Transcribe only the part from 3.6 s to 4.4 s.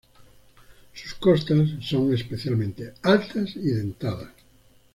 dentadas.